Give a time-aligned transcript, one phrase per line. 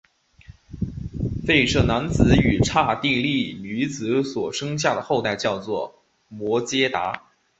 [1.45, 5.93] 吠舍男子与刹帝利女子所生下的后代叫做
[6.27, 7.19] 摩偈闼。